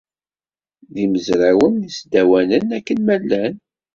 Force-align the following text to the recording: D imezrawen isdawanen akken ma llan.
D 0.93 0.95
imezrawen 1.03 1.75
isdawanen 1.89 2.65
akken 2.77 2.99
ma 3.05 3.15
llan. 3.21 3.55